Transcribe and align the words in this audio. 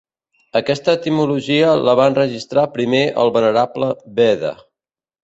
Aquesta 0.59 0.93
etimologia 0.99 1.67
la 1.87 1.95
va 1.99 2.07
enregistrar 2.13 2.63
primer 2.79 3.03
el 3.25 3.33
Venerable 3.37 3.91
Bede. 4.21 4.55